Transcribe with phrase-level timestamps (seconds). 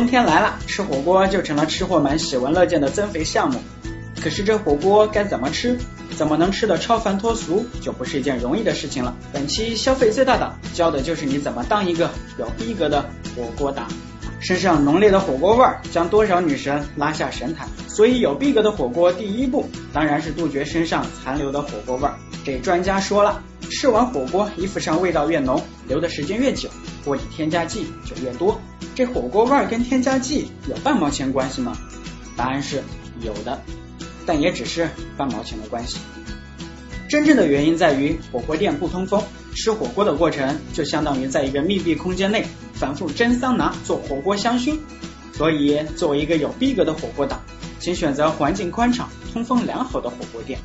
[0.00, 3.60] 冬天来了，吃火锅就成了吃货们喜闻乐见的增肥项目。
[4.18, 5.78] 可是这火锅该怎么吃，
[6.16, 9.14] 怎么能吃的超凡脱俗，就不是一件容易的事情了。
[9.30, 12.08] 本期消费最大档教的就是你怎么当一个
[12.38, 13.02] 有逼格的
[13.36, 13.88] 火锅党。
[14.40, 22.14] 身上浓烈的火锅味儿将多少女神拉下神坛，所以有逼格的火锅第一步当然是杜绝身上残留的火锅味儿。
[22.42, 26.70] 这专家说了，吃完火锅衣服上味道越浓，留的时间越久，
[27.04, 28.60] 锅里添加剂就越多。
[28.94, 31.76] 这火锅味儿跟添加剂有半毛钱关系吗？
[32.36, 32.82] 答案是
[33.20, 33.60] 有的，
[34.26, 35.98] 但也只是半毛钱的关系。
[37.08, 39.22] 真正的原因在于火锅店不通风，
[39.54, 44.78] 吃火锅的过程就相当于在一个密闭空间内反复蒸桑拿做火锅香薰。
[45.32, 47.40] 所以，作为一个有逼格的火锅党，
[47.78, 50.60] 请选择环境宽敞、通风良好的火锅店。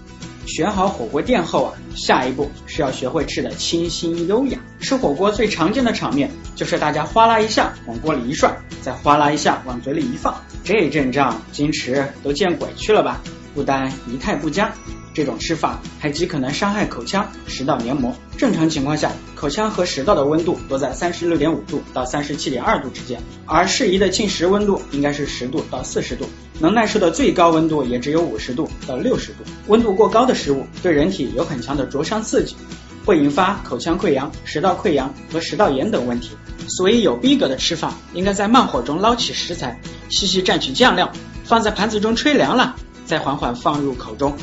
[0.46, 4.60] 选好火锅店后啊，下一步是要学会吃的清新优雅。
[4.80, 13.22] 吃火锅最常见的场面就是大家哗啦一下往锅里一涮，再哗啦一下往嘴里一放，这阵仗矜持都见鬼去了吧？
[13.54, 14.74] 不单仪态不佳。
[15.16, 18.14] 这种吃法还极可能伤害口腔、食道黏膜。
[18.38, 26.26] 正常情况下，口腔和食道的温度都在三十六点五度到三十七点二度之间，而适宜的进食温度应该是十度到四十度，
[26.60, 29.46] 能耐受的最高温度也只有五十度到六十度。
[29.68, 32.58] 温度过高的食物对人体有很强的灼伤刺激，
[33.06, 36.32] 会引发口腔溃疡、食道溃疡和食道炎等问题。
[36.68, 41.10] 所以有逼格的吃法，应该在慢火中捞起食材，细细蘸取酱料，
[41.46, 44.36] 放在盘子中吹凉了，再缓缓放入口中。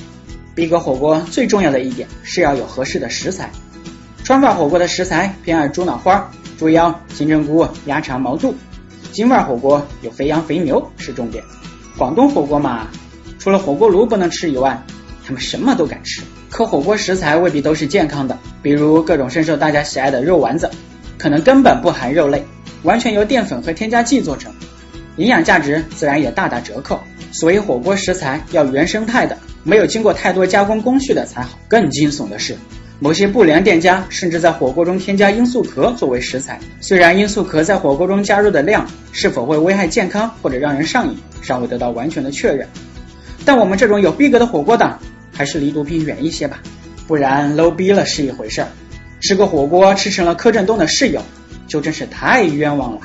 [0.55, 3.51] 逼格火锅最重要的一点是要有合适的食材。
[4.23, 8.53] 川味火锅的食材偏爱猪脑花、猪腰、金针菇、鸭肠、毛肚；
[9.13, 11.43] 京味火锅有肥羊、肥牛是重点。
[11.97, 12.89] 广东火锅嘛，
[13.39, 14.83] 除了火锅炉不能吃以外，
[15.27, 16.23] 他们什么都敢吃。
[16.51, 20.71] 可火锅食材未必都是健康的，比如各种深受大家喜爱的肉丸子，
[21.19, 22.45] 可能根本不含肉类，
[22.83, 24.53] 完全由淀粉和添加剂做成，
[25.17, 27.01] 营养价值自然也大打折扣。
[27.33, 29.37] 所以火锅食材要原生态的。
[29.65, 31.59] 没有经过太多加工工序的才好。
[31.69, 32.57] 更惊悚的是，
[32.99, 36.59] 某些不良店家甚至在火锅中添加罂粟壳作为食材。
[36.81, 42.67] 虽然罂粟壳在火锅中加入的量是否会危害健康或者让人上瘾，尚未得到完全的确认，
[43.45, 44.99] 但我们这种有逼格的火锅党
[45.33, 46.59] 还是离毒品远一些吧，
[47.07, 48.69] 不然 low 逼了是一回事儿，
[49.21, 51.23] 吃个火锅吃成了柯震东的室友，
[51.69, 53.01] 就真是太冤枉了。